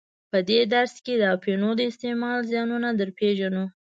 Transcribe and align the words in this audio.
په 0.31 0.37
دې 0.49 0.59
درس 0.73 0.93
کې 1.05 1.13
د 1.17 1.23
اپینو 1.35 1.69
د 1.75 1.81
استعمال 1.91 2.39
زیانونه 2.51 2.89
در 2.99 3.09
پیژنو. 3.17 3.65